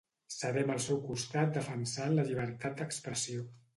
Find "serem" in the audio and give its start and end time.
0.35-0.71